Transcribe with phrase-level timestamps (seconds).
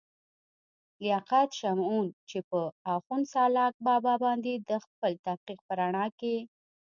[1.01, 2.61] لياقت شمعون، چې پۀ
[2.95, 6.35] اخون سالاک بابا باندې دَخپل تحقيق پۀ رڼا کښې